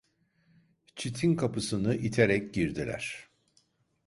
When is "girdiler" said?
2.53-3.29